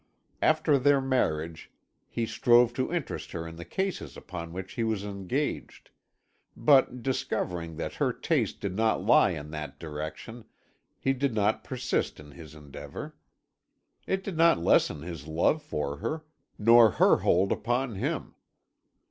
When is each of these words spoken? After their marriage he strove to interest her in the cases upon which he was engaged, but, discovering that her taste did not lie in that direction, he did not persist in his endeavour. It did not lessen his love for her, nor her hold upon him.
After 0.41 0.79
their 0.79 0.99
marriage 0.99 1.69
he 2.09 2.25
strove 2.25 2.73
to 2.73 2.91
interest 2.91 3.33
her 3.33 3.47
in 3.47 3.57
the 3.57 3.63
cases 3.63 4.17
upon 4.17 4.51
which 4.51 4.73
he 4.73 4.83
was 4.83 5.03
engaged, 5.05 5.91
but, 6.57 7.03
discovering 7.03 7.75
that 7.75 7.93
her 8.01 8.11
taste 8.11 8.59
did 8.61 8.75
not 8.75 9.05
lie 9.05 9.29
in 9.29 9.51
that 9.51 9.77
direction, 9.77 10.45
he 10.97 11.13
did 11.13 11.35
not 11.35 11.63
persist 11.63 12.19
in 12.19 12.31
his 12.31 12.55
endeavour. 12.55 13.15
It 14.07 14.23
did 14.23 14.37
not 14.37 14.57
lessen 14.57 15.03
his 15.03 15.27
love 15.27 15.61
for 15.61 15.97
her, 15.97 16.25
nor 16.57 16.89
her 16.97 17.17
hold 17.17 17.51
upon 17.51 17.93
him. 17.93 18.33